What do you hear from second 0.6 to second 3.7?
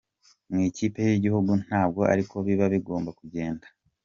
ikipe y’igihugu ntabwo ariko biba bigomba kugenda.